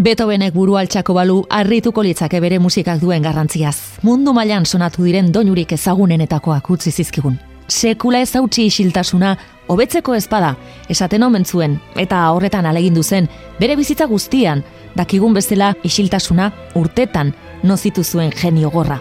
[0.00, 4.00] Beethovenek buru altxako balu arrituko litzake bere musikak duen garrantziaz.
[4.00, 7.36] Mundu mailan sonatu diren doinurik ezagunenetakoak utzi zizkigun.
[7.68, 9.34] Sekula ez hautsi isiltasuna,
[9.68, 10.54] hobetzeko ezpada,
[10.88, 13.28] esaten omen zuen, eta horretan alegindu zen,
[13.60, 14.64] bere bizitza guztian,
[14.96, 16.48] dakigun bezala isiltasuna
[16.80, 18.98] urtetan nozitu zuen genio gorra.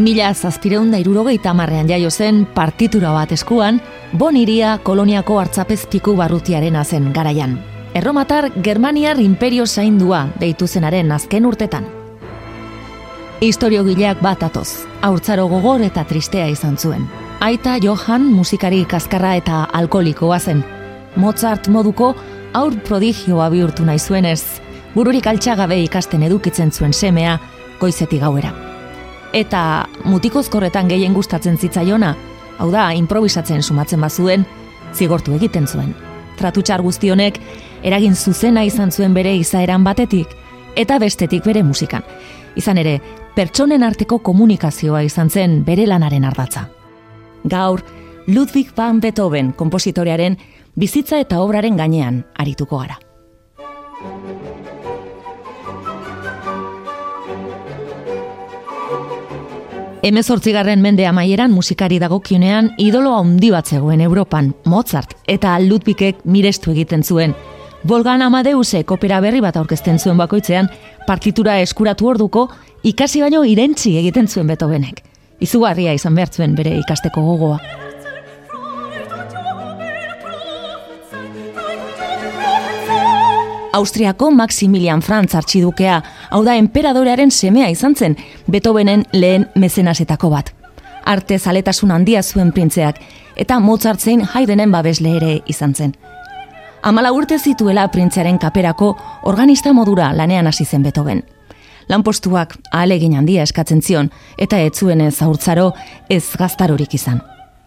[0.00, 3.84] Mila zazpireun da irurogeita marrean jaio zen partitura bat eskuan,
[4.16, 7.75] bon iria koloniako hartzapezpiku barrutiaren zen garaian.
[7.96, 11.86] Erromatar Germaniar imperio zaindua deitu zenaren azken urtetan.
[13.40, 17.06] Historio gileak bat atoz, haurtzaro gogor eta tristea izan zuen.
[17.40, 20.60] Aita Johan musikari kaskarra eta alkolikoa zen.
[21.16, 22.10] Mozart moduko
[22.52, 24.42] aur prodigioa bihurtu nahi zuenez,
[24.92, 27.38] bururik altxagabe ikasten edukitzen zuen semea,
[27.80, 28.52] goizetik gauera.
[29.32, 32.12] Eta mutikozkorretan gehien gustatzen zitzaiona,
[32.58, 34.44] hau da, improvisatzen sumatzen bazuen,
[34.92, 35.96] zigortu egiten zuen.
[36.36, 37.40] Tratutxar guztionek,
[37.86, 40.32] eragin zuzena izan zuen bere izaeran batetik,
[40.76, 42.02] eta bestetik bere musikan.
[42.58, 42.98] Izan ere,
[43.36, 46.66] pertsonen arteko komunikazioa izan zen bere lanaren ardatza.
[47.44, 47.84] Gaur,
[48.26, 50.36] Ludwig van Beethoven kompositorearen
[50.74, 52.98] bizitza eta obraren gainean arituko gara.
[60.06, 67.02] Hemezortzigarren mende amaieran musikari dagokionean idolo handi bat zegoen Europan, Mozart, eta Ludwigek mirestu egiten
[67.02, 67.34] zuen.
[67.86, 70.66] Volgan Amadeusek opera berri bat aurkezten zuen bakoitzean,
[71.06, 72.48] partitura eskuratu orduko,
[72.82, 75.04] ikasi baino irentzi egiten zuen Beethovenek.
[75.38, 77.60] Izugarria izan behar zuen bere ikasteko gogoa.
[83.76, 88.18] Austriako Maximilian Franz artxidukea, hau da emperadorearen semea izan zen,
[88.50, 90.50] Beethovenen lehen mezenasetako bat.
[91.04, 92.98] Arte zaletasun handia zuen printzeak,
[93.36, 95.94] eta Mozart zein Haydenen babesle ere izan zen.
[96.86, 98.92] Amala urte zituela printzearen kaperako
[99.26, 101.24] organista modura lanean hasi zen Beethoven.
[101.90, 105.72] Lanpostuak ahalegin handia eskatzen zion, eta ez zuen ez aurtzaro
[106.08, 107.18] ez gaztarorik izan.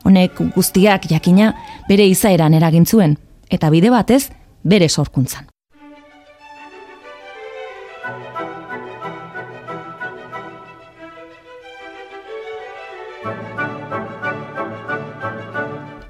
[0.07, 1.51] Honek guztiak jakina
[1.89, 3.17] bere izaeran eragin zuen,
[3.51, 4.29] eta bide batez
[4.63, 5.51] bere sorkuntzan.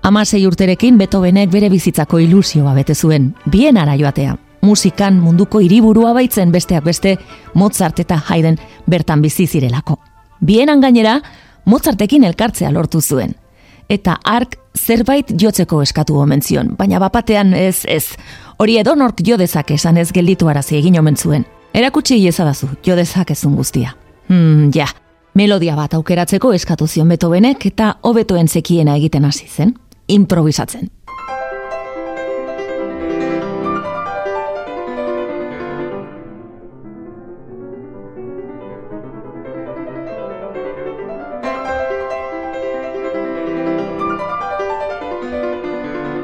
[0.09, 4.31] Amasei urterekin Beethovenek bere bizitzako ilusioa bete zuen, bien ara joatea.
[4.65, 7.11] Musikan munduko hiriburua baitzen besteak beste
[7.53, 8.55] Mozart eta Haydn
[8.89, 9.99] bertan bizi zirelako.
[10.41, 11.19] Bienan gainera,
[11.69, 13.35] Mozartekin elkartzea lortu zuen.
[13.89, 18.15] Eta ark zerbait jotzeko eskatu omen zion, baina bapatean ez ez.
[18.57, 21.45] Hori edo nork jo dezake esan ez gelditu arazi egin omen zuen.
[21.73, 23.93] Erakutsi iezadazu, jo dezakezun guztia.
[24.27, 24.87] Hmm, ja,
[25.35, 29.75] melodia bat aukeratzeko eskatu zion Beethovenek eta hobetoen zekiena egiten hasi zen
[30.09, 30.89] improvisatzen.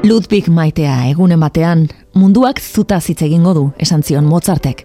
[0.06, 1.80] Ludwig maitea egunen batean
[2.14, 4.84] munduak zuta hitz egingo du, esan zion Mozartek.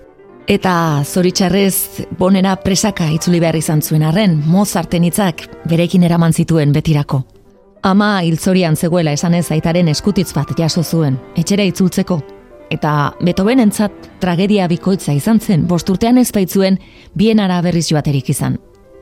[0.49, 0.73] Eta
[1.05, 7.21] zoritxarrez bonera presaka itzuli behar izan zuen arren, Mozarten hitzak berekin eraman zituen betirako.
[7.83, 12.19] Ama hiltzorian zegoela esanez aitaren eskutitz bat jaso zuen, etxera itzultzeko.
[12.71, 12.91] Eta
[13.25, 16.77] Beethoven entzat tragedia bikoitza izan zen, bosturtean ez baitzuen
[17.17, 18.59] bien ara berriz joaterik izan.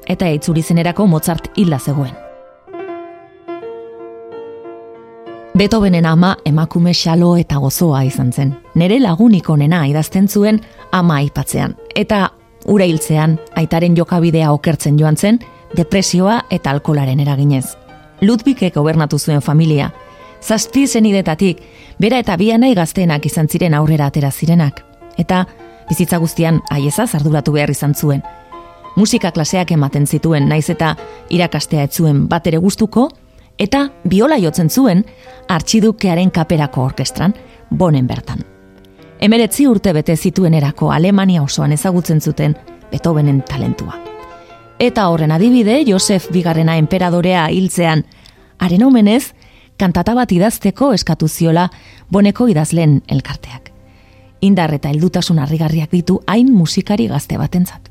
[0.07, 2.15] Eta itzuli zenerako Mozart hilda zegoen.
[5.59, 8.55] Beethovenen ama emakume xalo eta gozoa izan zen.
[8.75, 10.61] Nere lagunik onena idazten zuen
[10.91, 11.75] ama aipatzean.
[11.95, 12.29] Eta
[12.65, 15.43] ura hiltzean aitaren jokabidea okertzen joan zen,
[15.75, 17.78] depresioa eta alkolaren eraginez.
[18.21, 19.91] Ludwigek gobernatu zuen familia.
[20.41, 21.61] Zazpi zenidetatik,
[21.99, 24.83] bera eta bi nahi gazteenak izan ziren aurrera atera zirenak.
[25.17, 25.45] Eta
[25.89, 28.23] bizitza guztian haieza zarduratu behar izan zuen.
[28.95, 30.95] Musika klaseak ematen zituen naiz eta
[31.29, 33.09] irakastea ez zuen bat ere gustuko,
[33.57, 35.05] eta biola jotzen zuen
[35.47, 37.33] artxidukearen kaperako orkestran,
[37.69, 38.43] bonen bertan.
[39.19, 42.55] Emeretzi urte bete zituen erako Alemania osoan ezagutzen zuten
[42.91, 44.08] Beethovenen talentua
[44.79, 48.05] eta horren adibide Josef Bigarrena enperadorea hiltzean.
[48.59, 49.33] Haren omenez,
[49.77, 51.69] kantata bat idazteko eskatu ziola
[52.09, 53.71] boneko idazlen elkarteak.
[54.41, 57.88] Indar eta heldutasun harrigarriak ditu hain musikari gazte batentzat.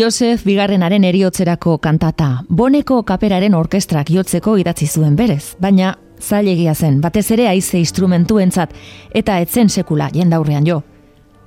[0.00, 7.26] Josef Bigarrenaren eriotzerako kantata, boneko kaperaren orkestrak jotzeko idatzi zuen berez, baina zailegia zen, batez
[7.36, 8.72] ere aize instrumentu entzat,
[9.12, 10.78] eta etzen sekula jendaurrean jo.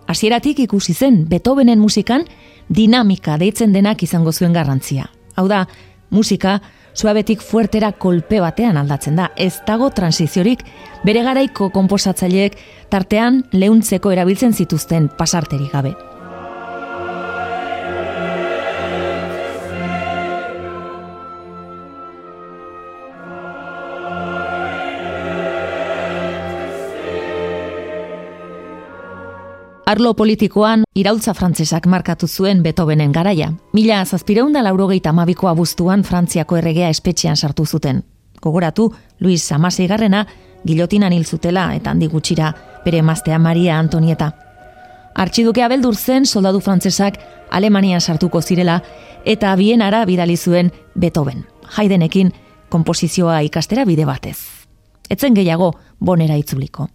[0.06, 2.28] Hasieratik ikusi zen, Beethovenen musikan
[2.70, 5.10] dinamika deitzen denak izango zuen garrantzia.
[5.34, 5.66] Hau da,
[6.12, 6.60] musika
[6.94, 10.62] suabetik fuertera kolpe batean aldatzen da, ez dago transiziorik
[11.02, 12.62] bere garaiko komposatzaileek
[12.94, 15.98] tartean leuntzeko erabiltzen zituzten pasarterik gabe.
[29.94, 33.52] Arlo politikoan, iraultza frantzesak markatu zuen Beethovenen garaia.
[33.78, 38.00] Mila zazpireunda laurogeita mabiko abuztuan Frantziako erregea espetxean sartu zuten.
[38.42, 38.88] Gogoratu,
[39.20, 40.24] Luis Amasei garrena,
[40.66, 42.50] gilotinan hil zutela eta handi gutxira
[42.86, 44.32] bere emaztea Maria Antonieta.
[45.14, 48.82] Artxiduke abeldur zen soldadu frantzesak Alemania sartuko zirela
[49.26, 51.46] eta bienara bidali zuen Beethoven.
[51.78, 52.34] Haidenekin
[52.70, 54.40] komposizioa ikastera bide batez.
[55.10, 56.90] Etzen gehiago bonera itzuliko.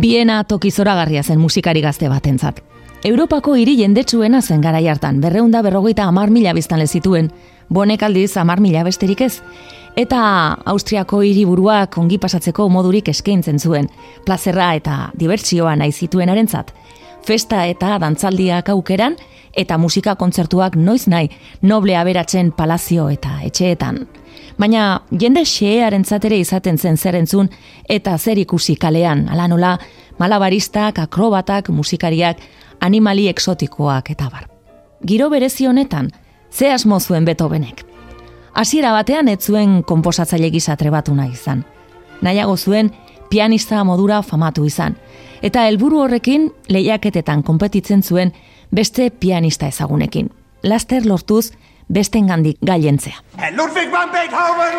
[0.00, 2.62] Biena toki zoragarria zen musikari gazte batentzat.
[3.04, 7.28] Europako hiri jendetsuena zen garai hartan, berreunda berrogeita amar mila biztan lezituen,
[7.68, 9.42] bonek aldiz amar mila besterik ez,
[10.00, 10.20] eta
[10.72, 13.90] Austriako hiriburuak ongi pasatzeko modurik eskaintzen zuen,
[14.24, 16.32] plazerra eta dibertsioa nahi zituen.
[17.26, 19.16] Festa eta dantzaldiak aukeran,
[19.52, 21.28] eta musika kontzertuak noiz nahi,
[21.60, 24.06] noble aberatzen palazio eta etxeetan.
[24.60, 27.48] Baina jende xearen ere izaten zen zer entzun
[27.88, 29.78] eta zer ikusi kalean, ala nola,
[30.18, 32.36] malabaristak, akrobatak, musikariak,
[32.80, 34.50] animali eksotikoak eta bar.
[35.06, 36.10] Giro berezi honetan,
[36.50, 37.86] ze asmo zuen Beethovenek.
[38.52, 41.64] Hasiera batean ez zuen konposatzaile gisa trebatu nahi izan.
[42.20, 42.90] Nahiago zuen
[43.30, 44.96] pianista modura famatu izan.
[45.42, 48.32] Eta helburu horrekin lehiaketetan konpetitzen zuen
[48.70, 50.30] beste pianista ezagunekin.
[50.62, 51.52] Laster lortuz,
[51.90, 53.18] bestengandik gailentzea.
[53.56, 54.78] Ludwig van Beethoven!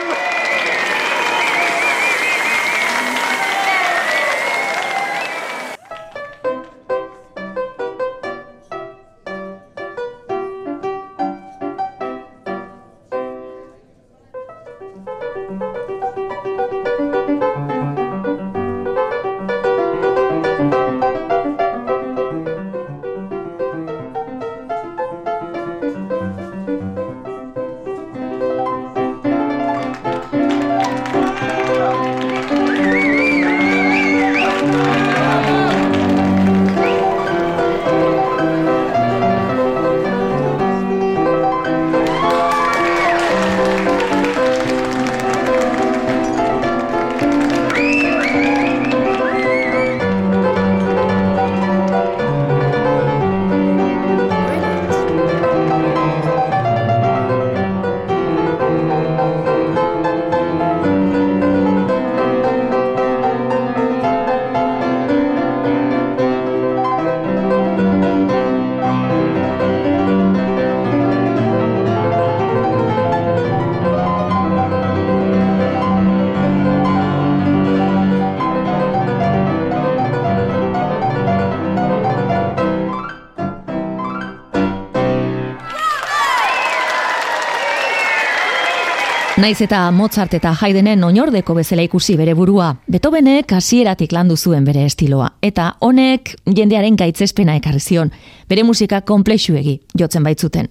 [89.42, 94.84] Naiz eta Mozart eta Haydenen oinordeko bezala ikusi bere burua, Beethovenek hasieratik landu zuen bere
[94.86, 98.12] estiloa eta honek jendearen gaitzespena ekarri zion,
[98.50, 100.70] bere musika konplexuegi jotzen baitzuten.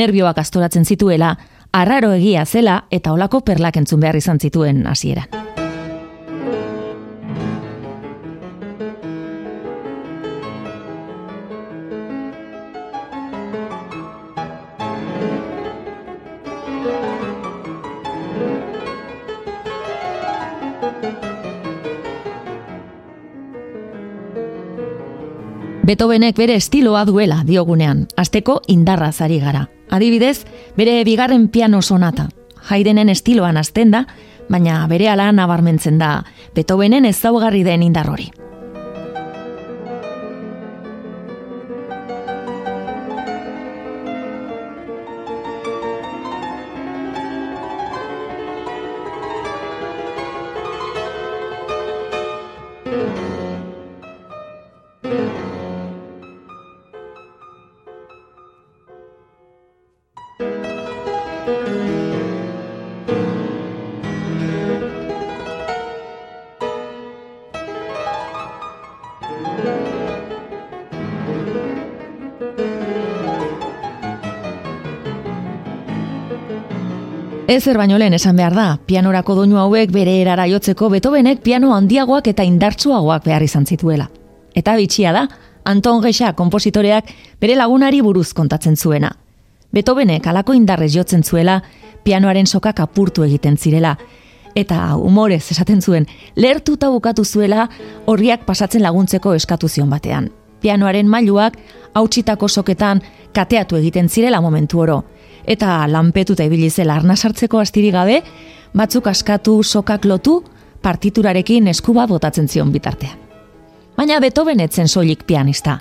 [0.00, 1.34] Nerbioak astoratzen zituela,
[1.72, 5.55] arraro egia zela eta olako perlak entzun behar izan zituen hasieran.
[25.86, 29.68] Beethovenek bere estiloa duela diogunean, asteko indarra zari gara.
[29.94, 30.40] Adibidez,
[30.74, 32.24] bere bigarren piano sonata.
[32.66, 34.00] Haydenen estiloan azten da,
[34.50, 36.24] baina bere ala nabarmentzen da
[36.56, 38.32] Beethovenen ezaugarri den indar hori.
[77.56, 82.26] Ezer baino lehen esan behar da, pianorako doinu hauek bere erara jotzeko Beethovenek piano handiagoak
[82.28, 84.10] eta indartsuagoak behar izan zituela.
[84.52, 85.22] Eta bitxia da,
[85.64, 87.08] Anton Geixa kompositoreak
[87.40, 89.14] bere lagunari buruz kontatzen zuena.
[89.72, 91.62] Beethovenek alako indarrez jotzen zuela,
[92.04, 93.96] pianoaren sokak apurtu egiten zirela,
[94.54, 96.04] eta umorez esaten zuen,
[96.36, 97.70] lertuta bukatu zuela
[98.04, 100.28] horriak pasatzen laguntzeko eskatu zion batean.
[100.60, 101.56] Pianoaren mailuak
[101.94, 103.00] hautsitako soketan
[103.32, 105.04] kateatu egiten zirela momentu oro,
[105.46, 108.22] eta lanpetuta ibili zela arna sartzeko astiri gabe,
[108.74, 110.42] batzuk askatu sokak lotu
[110.82, 113.18] partiturarekin eskuba botatzen zion bitartean.
[113.96, 115.78] Baina Beethoven etzen soilik pianista.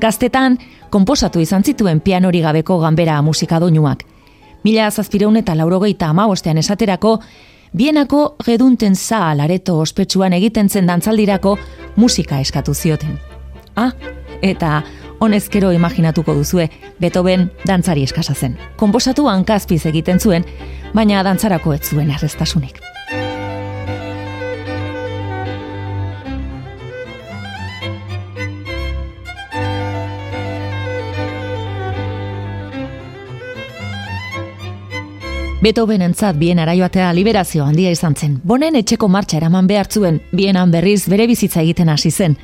[0.00, 0.58] Gaztetan,
[0.90, 4.04] konposatu izan zituen pianori gabeko ganbera musika doinuak.
[4.64, 7.18] Mila zazpireun eta laurogeita amabostean esaterako,
[7.76, 11.58] bienako gedunten za lareto ospetsuan egiten zen dantzaldirako
[11.96, 13.18] musika eskatu zioten.
[13.76, 13.92] Ah,
[14.42, 14.82] eta
[15.18, 16.68] honezkero imaginatuko duzue,
[17.00, 18.58] Beethoven dantzari eskasa zen.
[18.76, 20.44] Konposatu hankazpiz egiten zuen,
[20.94, 22.80] baina dantzarako ez zuen errestasunik.
[35.58, 38.36] Beethoven entzat bien araioatea liberazio handia izan zen.
[38.46, 42.36] Bonen etxeko martxa eraman behartzuen, bienan berriz bere bizitza egiten hasi zen.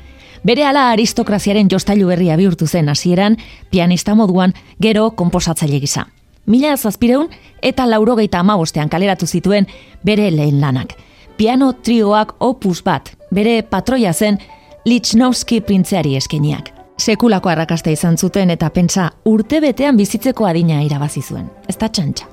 [0.45, 3.37] Bere ala aristokraziaren jostailu berria bihurtu zen hasieran
[3.71, 6.05] pianista moduan gero konposatzaile gisa.
[6.45, 9.65] Mila zazpireun eta laurogeita amabostean kaleratu zituen
[10.05, 10.93] bere lehen lanak.
[11.37, 14.37] Piano trioak opus bat, bere patroia zen
[14.85, 16.69] Lichnowski printzeari eskeniak.
[16.97, 21.49] Sekulako arrakasta izan zuten eta pentsa urte betean bizitzeko adina irabazi zuen.
[21.67, 22.29] Ez da txantxa.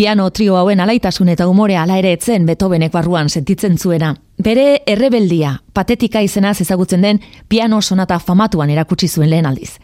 [0.00, 4.14] Piano trio hauen alaitasun eta umore ala ere etzen Beethovenek barruan sentitzen zuena.
[4.40, 9.74] Bere errebeldia, patetika izenaz ezagutzen den piano sonata famatuan erakutsi zuen lehen aldiz.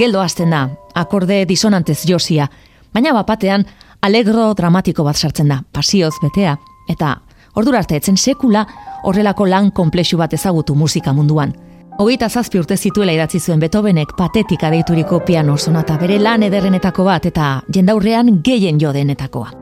[0.00, 0.64] Geldo hasten da,
[0.96, 2.48] akorde disonantez josia,
[2.94, 3.66] baina bapatean
[4.00, 6.56] alegro dramatiko bat sartzen da, pasioz betea,
[6.88, 7.18] eta
[7.60, 8.64] ordura arte etzen sekula
[9.04, 11.52] horrelako lan konplexu bat ezagutu musika munduan.
[12.00, 17.26] Hogeita zazpi urte zituela idatzi zuen Beethovenek patetika deituriko piano sonata bere lan ederrenetako bat
[17.28, 19.59] eta jendaurrean gehien jodenetakoa.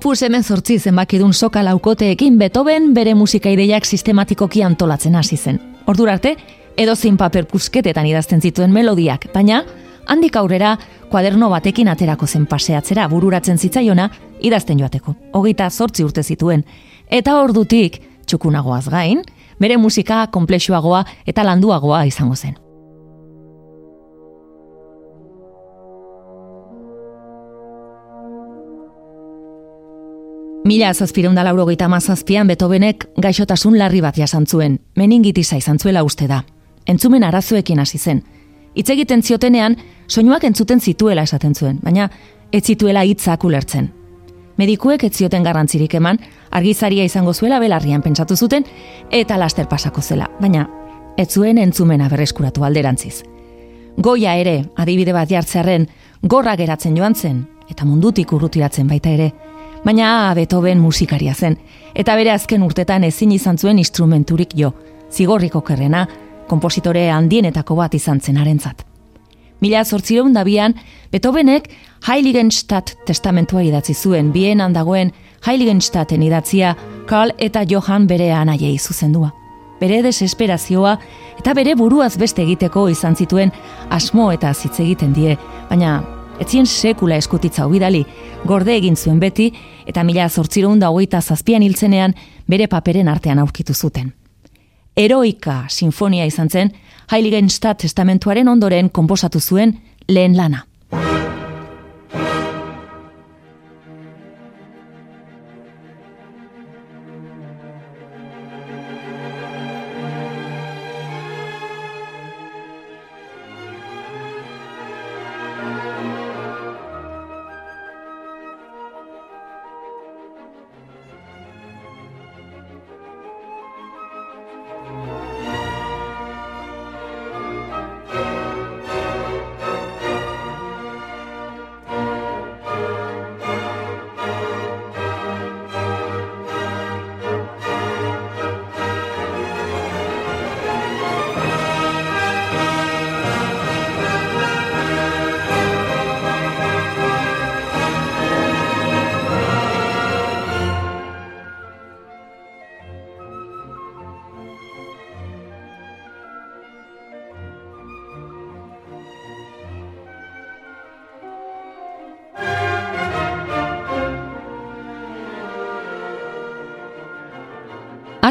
[0.00, 5.58] Opus hemen zortzi zenbakidun soka laukoteekin Beethoven bere musikaideak sistematikoki antolatzen hasi zen.
[5.86, 6.30] Ordura arte,
[6.72, 9.58] edo zein paper pusketetan idazten zituen melodiak, baina
[10.08, 10.70] handik aurrera
[11.10, 14.08] kuaderno batekin aterako zen paseatzera bururatzen zitzaiona
[14.40, 15.14] idazten joateko.
[15.34, 16.64] Hogeita zortzi urte zituen.
[17.10, 19.20] Eta ordutik, txukunagoaz gain,
[19.60, 22.56] bere musika komplexuagoa eta landuagoa izango zen.
[30.70, 36.28] Mila zazpireunda lauro gita mazazpian Beethovenek gaixotasun larri bat jasan zuen, meningitisa izan zuela uste
[36.30, 36.44] da.
[36.86, 38.20] Entzumen arazoekin hasi zen.
[38.78, 39.74] Hitz egiten ziotenean,
[40.06, 42.06] soinuak entzuten zituela esaten zuen, baina
[42.52, 43.90] ez zituela hitzak ulertzen.
[44.62, 48.62] Medikuek ez zioten garrantzirik eman, argizaria izango zuela belarrian pentsatu zuten,
[49.10, 50.68] eta laster pasako zela, baina
[51.18, 53.24] ez zuen entzumena berreskuratu alderantziz.
[53.98, 55.90] Goia ere, adibide bat jartzearen,
[56.22, 59.32] gorra geratzen joan zen, eta mundutik urrutiratzen baita ere,
[59.84, 61.56] baina Beethoven musikaria zen,
[61.94, 64.72] eta bere azken urtetan ezin izan zuen instrumenturik jo,
[65.10, 66.06] zigorriko kerrena,
[66.48, 68.84] kompositore handienetako bat izan zen arentzat.
[69.60, 70.74] Mila zortzireun dabian,
[71.12, 71.68] Beethovenek
[72.08, 75.12] Heiligenstadt testamentua idatzi zuen, bien handagoen
[75.46, 76.74] Heiligenstadten idatzia
[77.06, 79.32] Karl eta Johan bere anaiei zuzendua.
[79.80, 80.96] Bere desesperazioa
[81.40, 83.52] eta bere buruaz beste egiteko izan zituen
[83.90, 85.36] asmo eta zitze egiten die,
[85.68, 86.00] baina
[86.40, 88.04] etzien sekula eskutitza bidali,
[88.46, 89.50] gorde egin zuen beti,
[89.86, 92.14] eta mila zortzireun da hogeita zazpian hiltzenean
[92.48, 94.14] bere paperen artean aurkitu zuten.
[94.96, 96.72] Eroika sinfonia izan zen,
[97.12, 100.69] Heiligenstadt testamentuaren ondoren konposatu zuen lehen lana.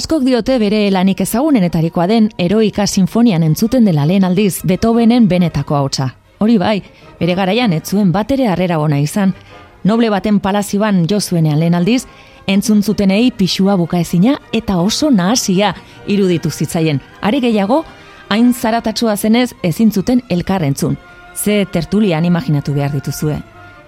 [0.09, 6.07] Askok diote bere lanik ezagunenetarikoa den Eroika Sinfonian entzuten dela lehen aldiz Beethovenen benetako hautsa.
[6.41, 6.79] Hori bai,
[7.19, 9.35] bere garaian ez zuen bat ere harrera ona izan,
[9.83, 12.07] noble baten palazioan jo zuenean lehen aldiz,
[12.47, 15.75] entzun zutenei pixua bukaezina eta oso nahasia
[16.07, 17.03] iruditu zitzaien.
[17.21, 17.83] Are gehiago,
[18.29, 20.97] hain zaratatsua zenez ezin zuten elkar entzun.
[21.35, 23.37] Ze tertulian imaginatu behar dituzue.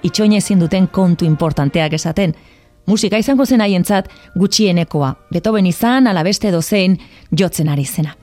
[0.03, 2.35] Itxoin ezin duten kontu importanteak esaten,
[2.85, 6.97] musika izango zen haientzat gutxienekoa, Beethoven izan alabeste dozein
[7.31, 8.15] jotzen ari zena.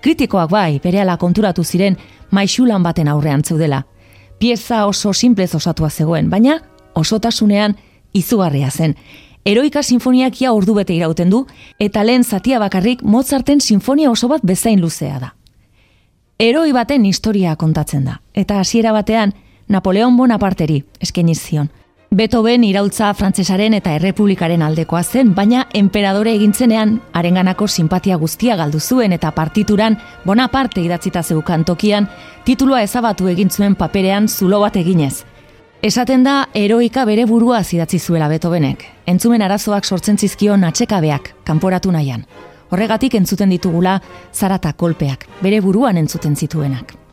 [0.00, 1.96] Kritikoak bai, berehala konturatu ziren
[2.30, 3.82] maixulan baten aurrean zeudela.
[4.38, 6.58] Pieza oso simplez osatua zegoen, baina
[6.94, 7.76] osotasunean
[8.12, 8.94] izugarria zen.
[9.44, 11.46] Eroika sinfoniakia ordu bete irauten du,
[11.80, 15.34] eta lehen zatia bakarrik Mozarten sinfonia oso bat bezain luzea da.
[16.38, 19.32] Eroi baten historia kontatzen da, eta hasiera batean
[19.68, 21.70] Napoleon Bonaparteri eskeniz zion.
[22.14, 29.16] Beethoven iraultza frantsesaren eta errepublikaren aldekoa zen, baina emperadore egintzenean arenganako simpatia guztia galdu zuen
[29.16, 32.06] eta partituran Bonaparte idatzita zeukan tokian
[32.46, 35.24] titulua ezabatu egin zuen paperean zulo bat eginez.
[35.82, 38.84] Esaten da eroika bere burua zidatzi zuela Beethovenek.
[39.10, 42.28] Entzumen arazoak sortzen zizkion atsekabeak kanporatu nahian.
[42.70, 44.00] Horregatik entzuten ditugula
[44.32, 47.03] zarata kolpeak, bere buruan entzuten zituenak.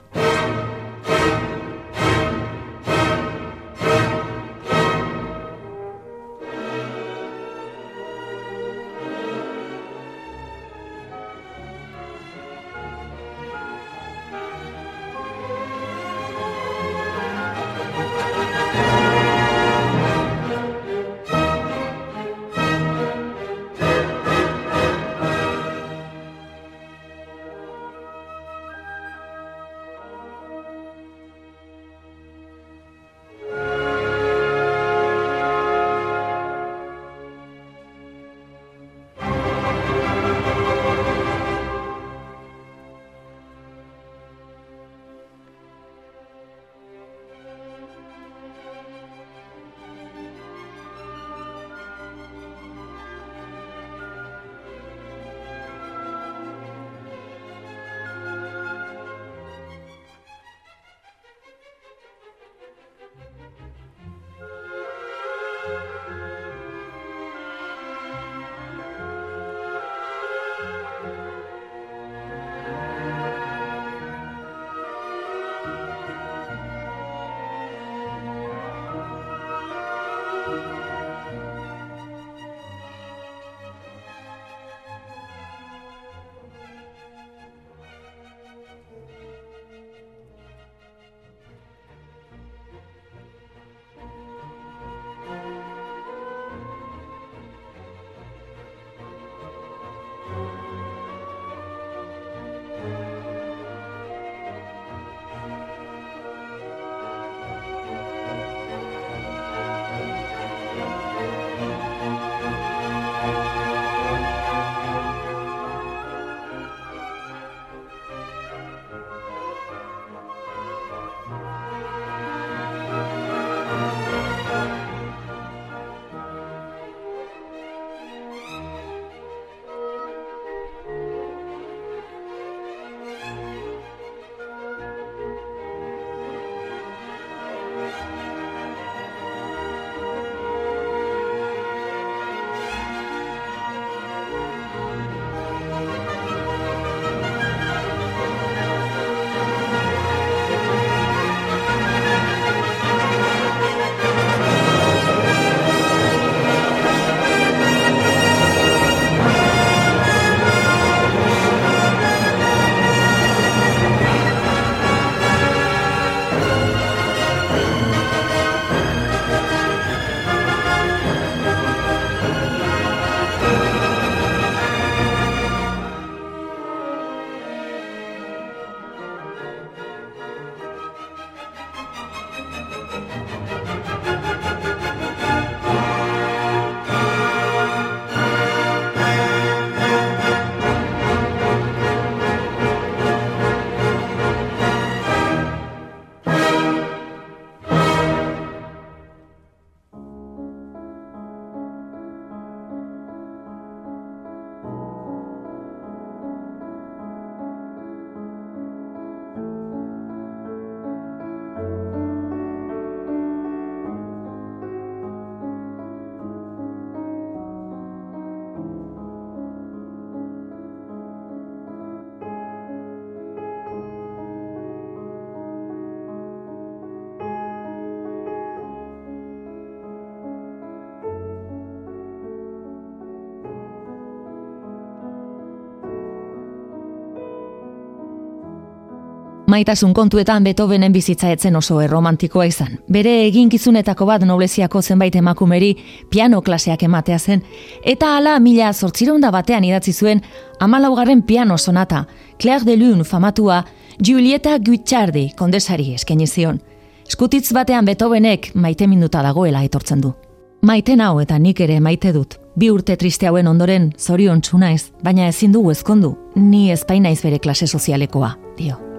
[239.51, 242.77] Maitasun kontuetan Beethovenen bizitza etzen oso erromantikoa izan.
[242.87, 245.73] Bere eginkizunetako bat nobleziako zenbait emakumeri
[246.09, 247.41] piano klaseak ematea zen,
[247.83, 250.21] eta hala mila zortzironda batean idatzi zuen
[250.59, 252.05] amalaugarren piano sonata,
[252.39, 253.65] Claire de Lune famatua,
[253.99, 256.61] Giulietta Guicciardi kondesari eskaini zion.
[257.09, 260.13] Skutitz batean Beethovenek maite minuta dagoela etortzen du.
[260.61, 262.37] Maite nau eta nik ere maite dut.
[262.55, 267.67] Bi urte triste hauen ondoren zorion naiz, baina ezin dugu ezkondu, ni ezpainaiz bere klase
[267.67, 268.90] sozialekoa, dio.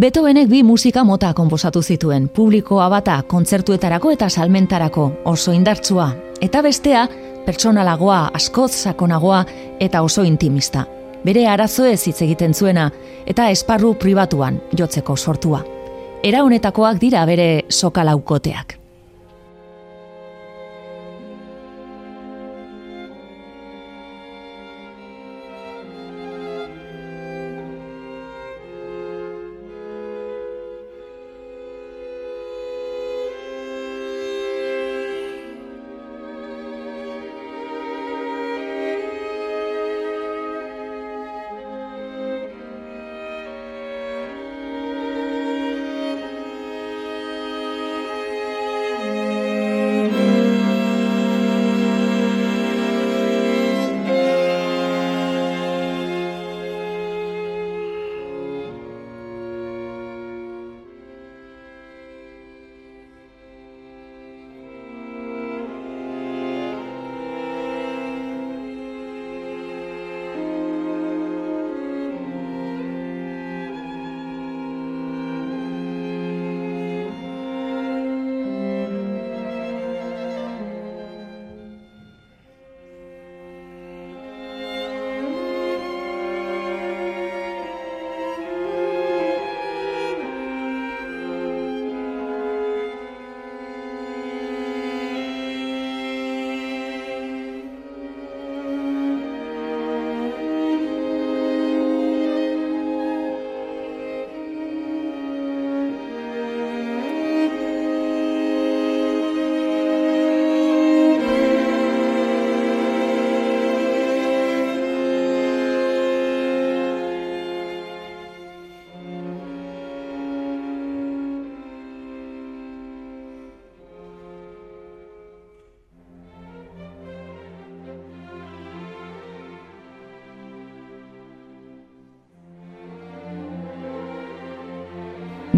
[0.00, 6.06] Beethovenek bi musika mota konposatu zituen, publikoa bata kontzertuetarako eta salmentarako, oso indartsua,
[6.40, 7.02] eta bestea,
[7.44, 9.42] pertsonalagoa, askoz sakonagoa
[9.80, 10.86] eta oso intimista.
[11.24, 12.88] Bere arazoez hitz egiten zuena
[13.26, 15.60] eta esparru pribatuan jotzeko sortua.
[16.24, 18.79] Era honetakoak dira bere sokalaukoteak.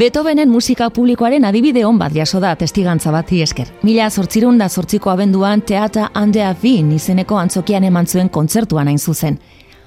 [0.03, 3.69] Beethovenen musika publikoaren adibide hon bat jaso da testigantza bati esker.
[3.87, 9.37] Mila zortzirun da zortziko abenduan Teata Andea Vin izeneko antzokian eman zuen kontzertuan hain zuzen.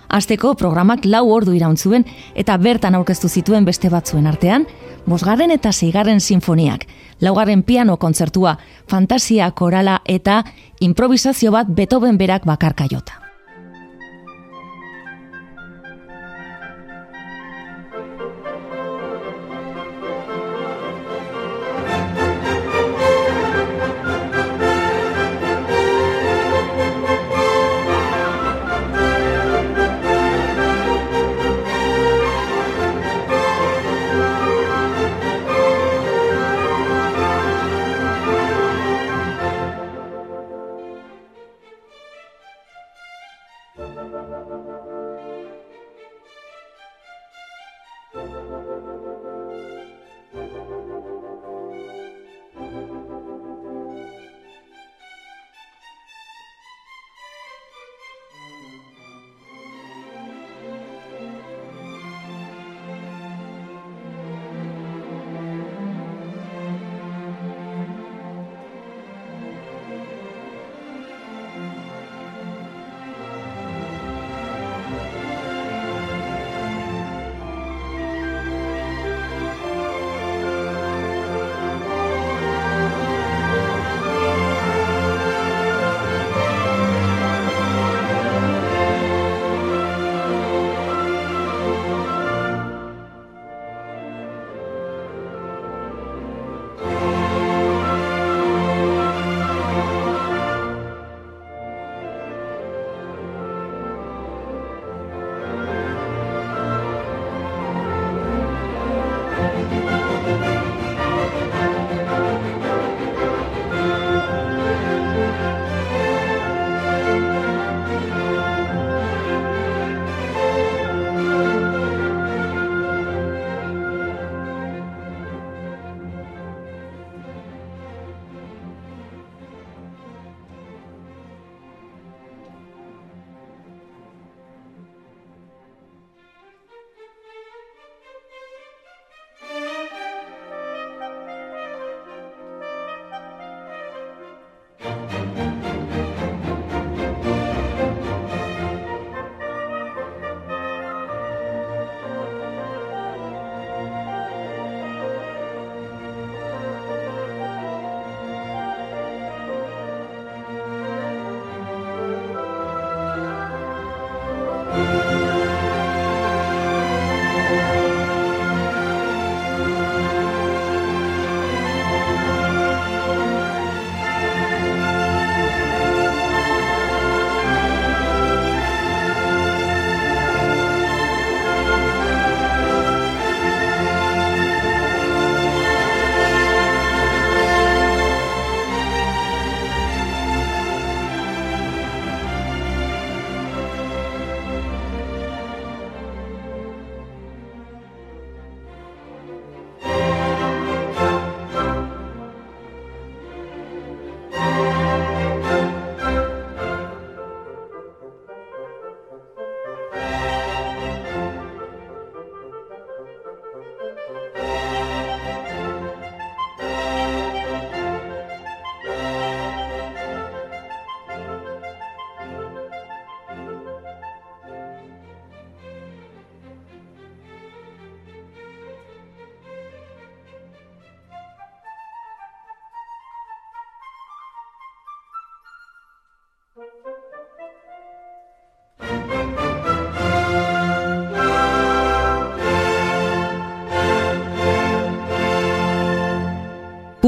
[0.08, 4.64] Azteko programak lau ordu irauntzuen eta bertan aurkeztu zituen beste batzuen artean,
[5.06, 6.88] bosgarren eta seigarren sinfoniak,
[7.20, 8.56] laugarren piano kontzertua,
[8.88, 10.46] fantasia korala eta
[10.80, 13.25] improvisazio bat Beethoven berak bakarka jota.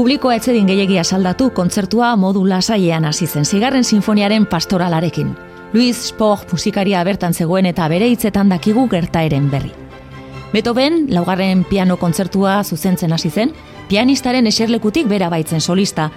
[0.08, 5.34] Publikoa etxedin gehiagia saldatu kontzertua modu lasailean hasi zen zigarren sinfoniaren pastoralarekin.
[5.74, 9.68] Luis Spock musikaria bertan zegoen eta bere hitzetan dakigu gertaeren berri.
[10.54, 13.52] Beethoven, laugarren piano kontzertua zuzentzen hasi zen,
[13.88, 16.08] pianistaren eserlekutik bera baitzen solista,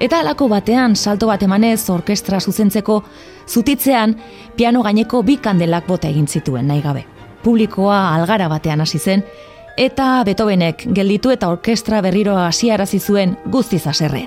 [0.00, 3.02] eta alako batean salto bat emanez orkestra zuzentzeko
[3.46, 4.16] zutitzean
[4.56, 7.04] piano gaineko bi kandelak bota egin zituen nahi gabe.
[7.44, 9.26] Publikoa algara batean hasi zen,
[9.76, 14.26] eta Beethovenek gelditu eta orkestra berriro hasiarazi zuen guztiz haserre.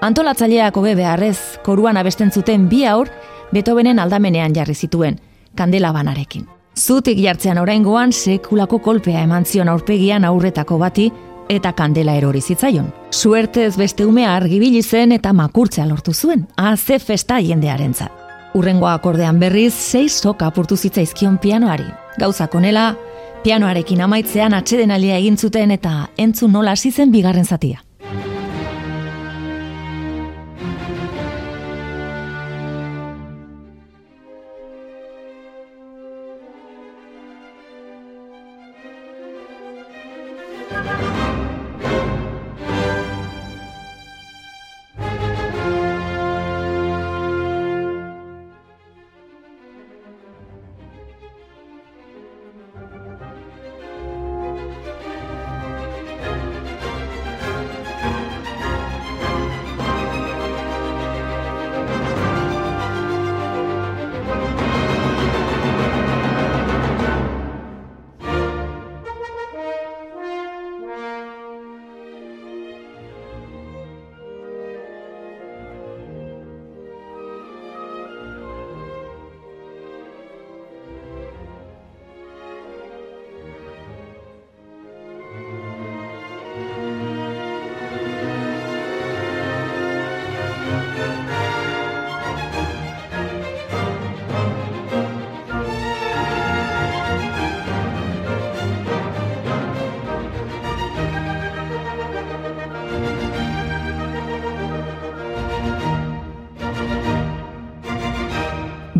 [0.00, 3.10] Antolatzaileak hobe beharrez, koruan abesten zuten bi aur
[3.52, 5.18] Beethovenen aldamenean jarri zituen,
[5.56, 6.46] kandela banarekin.
[6.78, 11.10] Zutik jartzean oraingoan sekulako kolpea eman zion aurpegian aurretako bati
[11.50, 12.92] eta kandela erori zitzaion.
[13.10, 18.12] Suertez beste umea argibili zen eta makurtzea lortu zuen, aze festa jendearentzat.
[18.54, 21.86] Urrengoa akordean berriz, seis soka apurtu zitzaizkion pianoari.
[22.18, 22.94] Gauzak onela,
[23.40, 27.80] Pianoarekin amaitzean atxeden alia egin zuten eta entzun nola hasi zen bigarren zatia.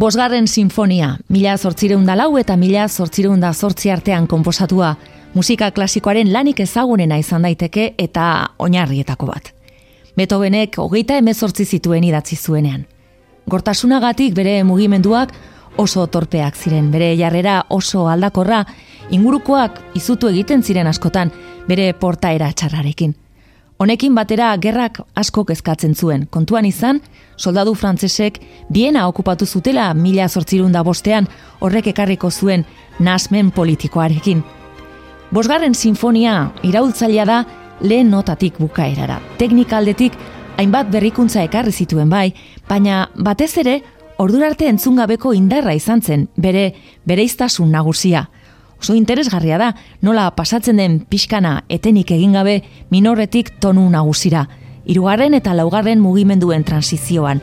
[0.00, 4.94] Bosgarren sinfonia, mila zortzireunda lau eta mila zortzireunda zortzi artean komposatua,
[5.34, 8.24] musika klasikoaren lanik ezagunena izan daiteke eta
[8.56, 9.50] oinarrietako bat.
[10.16, 12.86] Beethovenek hogeita emezortzi zituen idatzi zuenean.
[13.52, 15.34] Gortasunagatik bere mugimenduak
[15.76, 18.64] oso torpeak ziren, bere jarrera oso aldakorra,
[19.10, 21.28] ingurukoak izutu egiten ziren askotan
[21.68, 23.12] bere portaera txarrarekin.
[23.80, 26.26] Honekin batera gerrak asko kezkatzen zuen.
[26.28, 26.98] Kontuan izan,
[27.40, 28.36] soldadu frantzesek
[28.68, 31.28] biena okupatu zutela mila zortzirunda bostean
[31.64, 32.66] horrek ekarriko zuen
[33.00, 34.42] nasmen politikoarekin.
[35.32, 37.38] Bosgarren sinfonia iraultzailea da
[37.80, 39.16] lehen notatik bukaerara.
[39.40, 40.18] Teknikaldetik
[40.58, 42.34] hainbat berrikuntza ekarri zituen bai,
[42.68, 43.78] baina batez ere
[44.20, 46.74] ordurarte entzungabeko indarra izan zen bere
[47.08, 48.26] bereiztasun nagusia
[48.80, 54.46] oso interesgarria da, nola pasatzen den pixkana etenik egin gabe minorretik tonu nagusira,
[54.84, 57.42] hirugarren eta laugarren mugimenduen transizioan,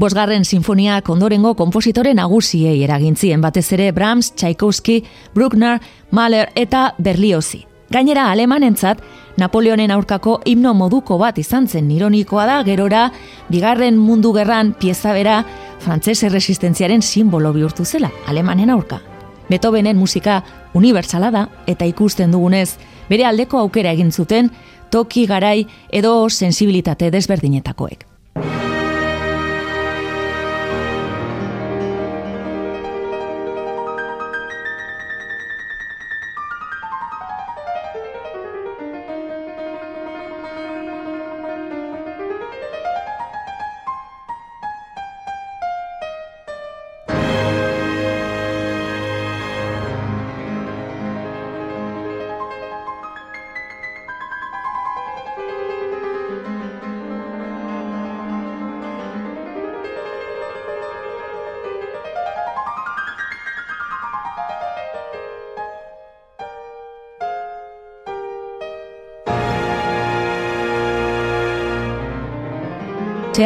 [0.00, 5.02] Bosgarren sinfonia kondorengo kompositore nagusiei eragintzien batez ere Brahms, Tchaikovsky,
[5.34, 7.66] Bruckner, Mahler eta Berliozi.
[7.92, 9.02] Gainera alemanentzat,
[9.36, 13.10] Napoleonen aurkako himno moduko bat izan zen ironikoa da gerora,
[13.50, 15.42] bigarren mundu gerran pieza bera,
[15.84, 19.02] frantses erresistentziaren simbolo bihurtu zela, alemanen aurka.
[19.50, 20.42] Beethovenen musika
[20.72, 22.78] unibertsala da eta ikusten dugunez,
[23.10, 24.48] bere aldeko aukera egin zuten
[24.88, 28.06] toki garai edo sensibilitate desberdinetakoek.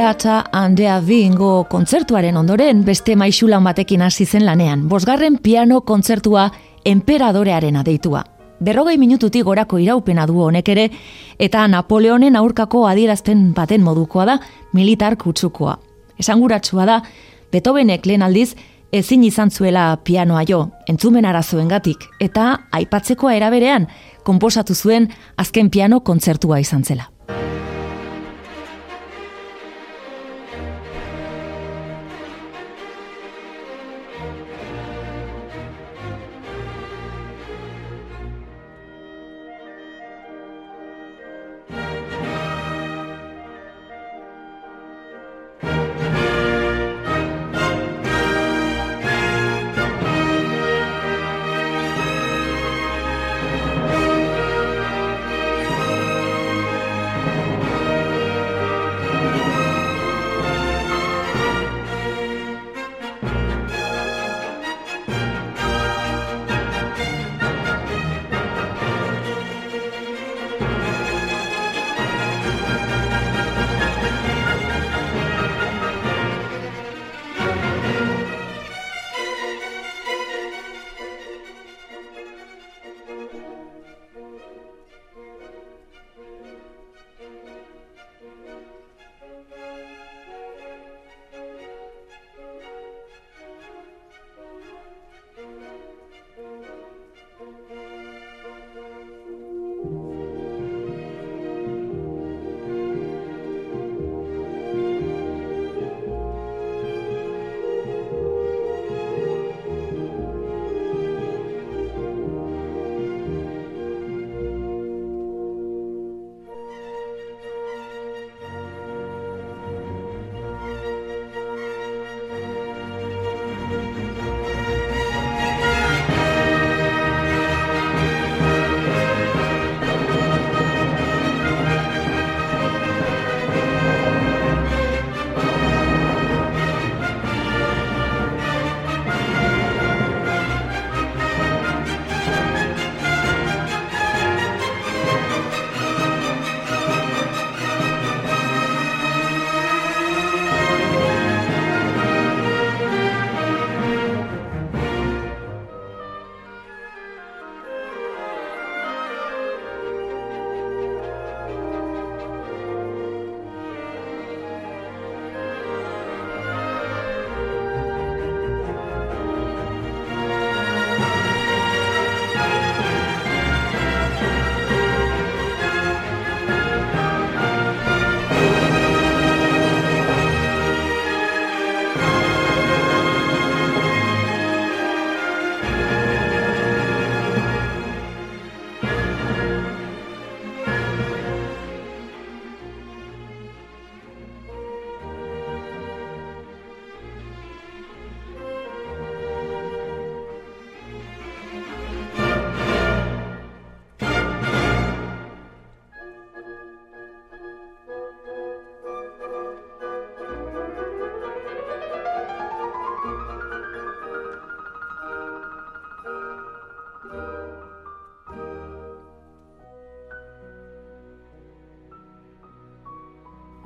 [0.04, 4.82] Teata handea bingo kontzertuaren ondoren beste maixulan batekin hasi zen lanean.
[4.88, 6.50] Bosgarren piano kontzertua
[6.84, 8.20] emperadorearen deitua.
[8.60, 10.90] Berrogei minututik gorako iraupena du honek ere,
[11.38, 14.36] eta Napoleonen aurkako adierazpen baten modukoa da
[14.74, 15.78] militar kutsukoa.
[16.18, 17.00] Esanguratsua da,
[17.50, 18.50] Beethovenek lehen aldiz
[18.92, 23.88] ezin izan zuela pianoa jo, entzumen arazoengatik, eta aipatzekoa eraberean,
[24.22, 27.13] konposatu zuen azken piano kontzertua izan zela.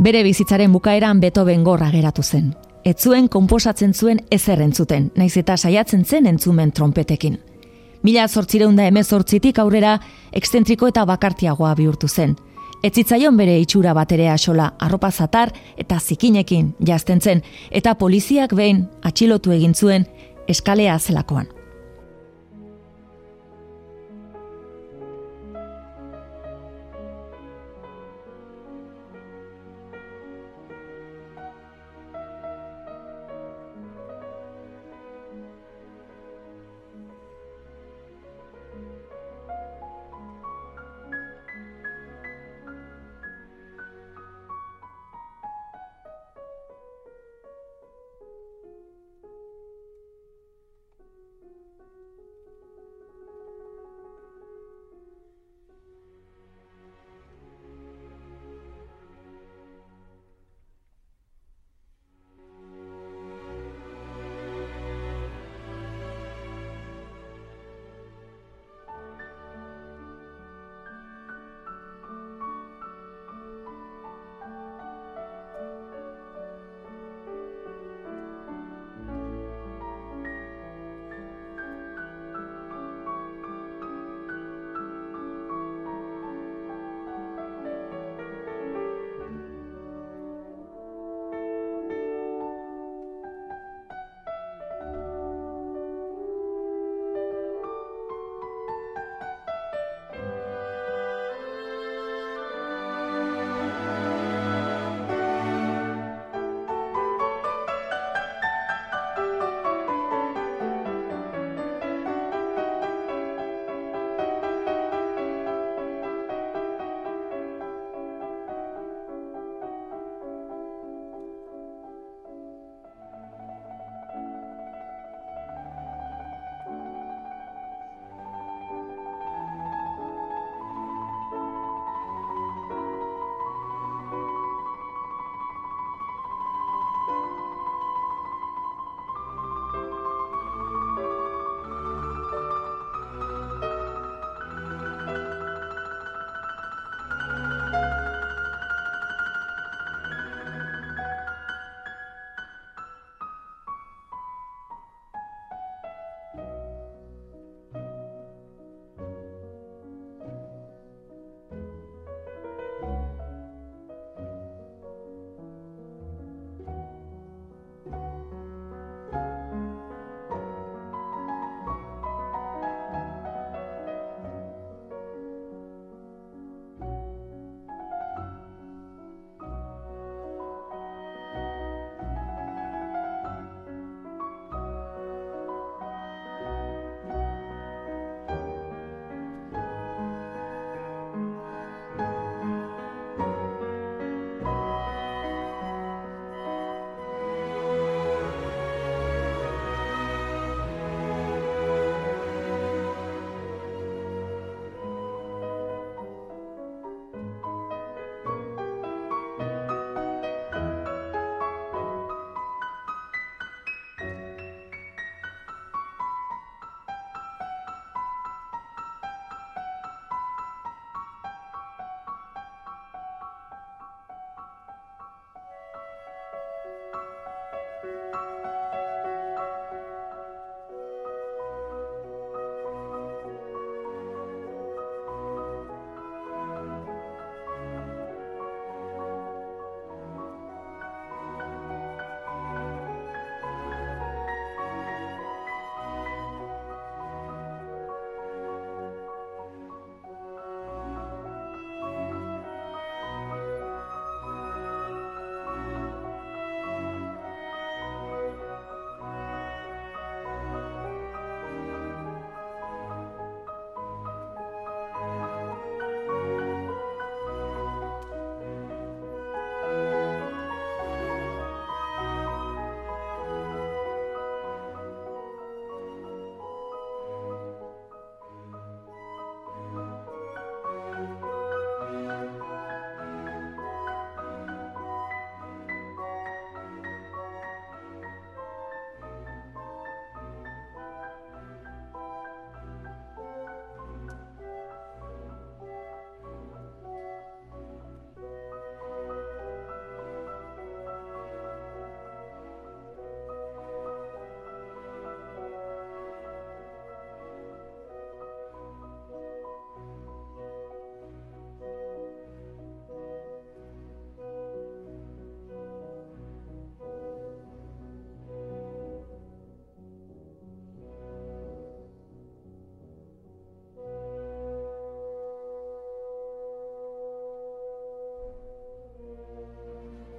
[0.08, 2.46] Bere bizitzaren bukaeran Beethoven gorra geratu zen.
[2.80, 7.34] Ez zuen konposatzen zuen ezer entzuten, naiz eta saiatzen zen entzumen trompetekin.
[8.02, 9.98] Mila zortzireunda emezortzitik aurrera
[10.32, 12.38] ekstentriko eta bakartiagoa bihurtu zen.
[12.82, 19.52] Etzitzaion bere itxura baterea sola, arropa zatar eta zikinekin jazten zen, eta poliziak behin atxilotu
[19.52, 20.08] egin zuen
[20.48, 21.57] eskalea zelakoan.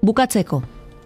[0.10, 0.64] Bukatzeko,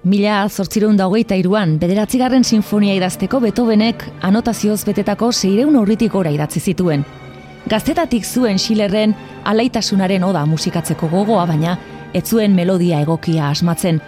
[0.07, 6.61] mila zortzireun da hogeita iruan, bederatzigarren sinfonia idazteko Beethovenek anotazioz betetako seireun horritik ora idatzi
[6.71, 7.03] zituen.
[7.67, 9.11] Gaztetatik zuen Schillerren
[9.43, 11.75] alaitasunaren oda musikatzeko gogoa, baina
[12.15, 13.99] ez zuen melodia egokia asmatzen.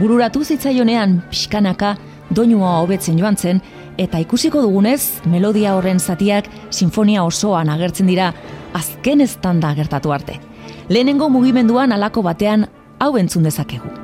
[0.00, 1.94] Bururatu zitzaionean pixkanaka
[2.34, 3.62] doinua hobetzen joan zen,
[3.94, 8.32] eta ikusiko dugunez, melodia horren zatiak sinfonia osoan agertzen dira
[8.74, 10.40] azken estanda gertatu arte.
[10.88, 12.66] Lehenengo mugimenduan alako batean
[12.98, 14.01] hau entzun dezakegu.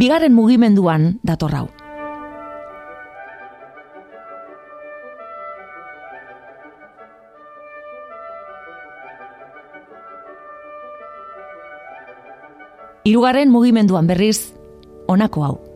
[0.00, 1.66] Bigarren mugimenduan dator hau.
[13.04, 14.54] Hirugarren mugimenduan berriz
[15.04, 15.69] honako hau.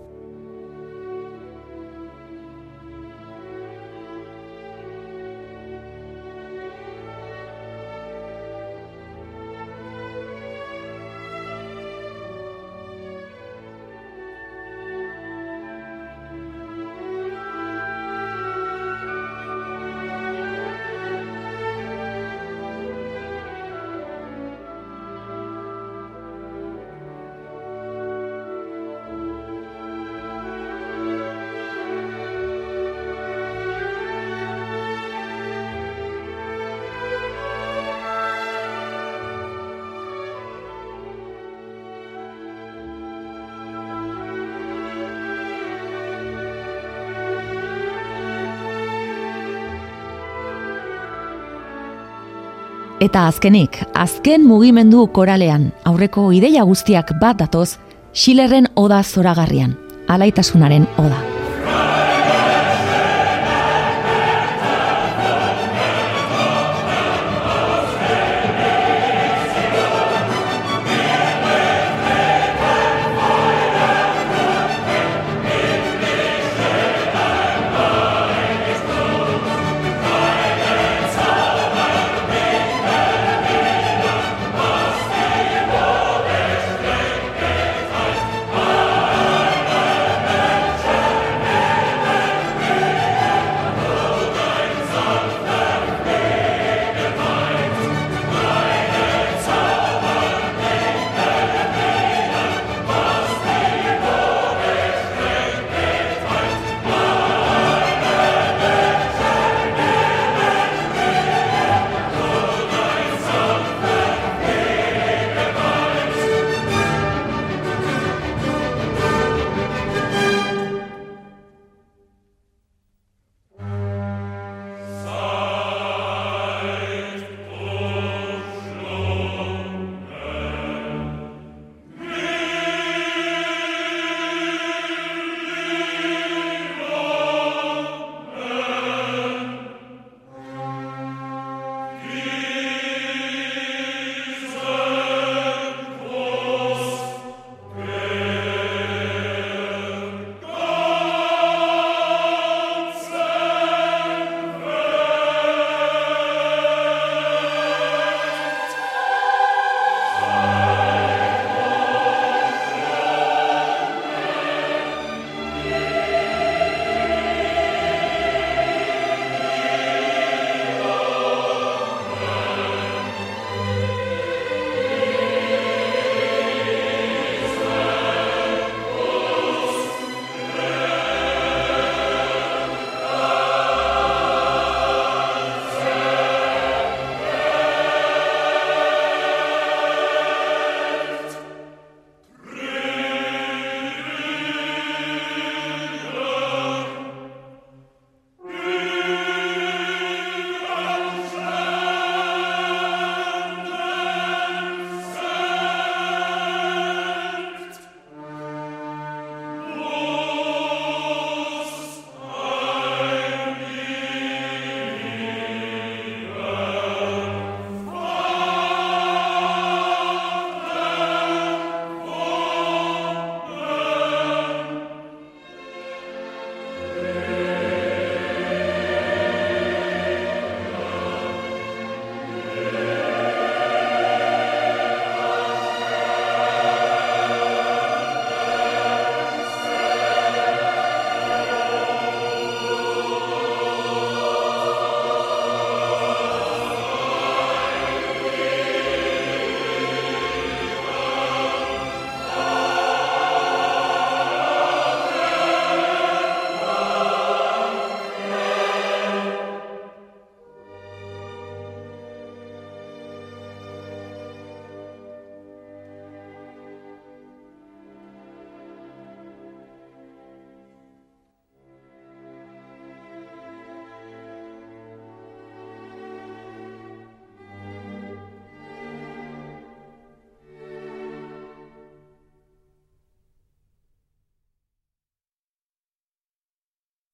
[53.05, 57.77] Eta azkenik, azken mugimendu koralean, aurreko ideia guztiak bat datoz,
[58.15, 59.77] Schillerren oda zoragarrian,
[60.09, 61.34] alaitasunaren oda.